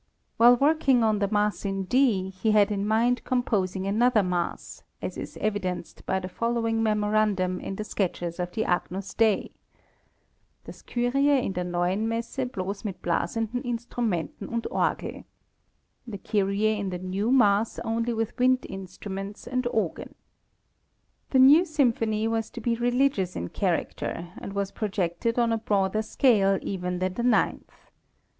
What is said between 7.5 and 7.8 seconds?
in